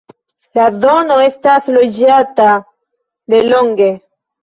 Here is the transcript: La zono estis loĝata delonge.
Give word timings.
La 0.59 0.63
zono 0.85 1.19
estis 1.27 1.71
loĝata 1.77 2.51
delonge. 3.37 3.95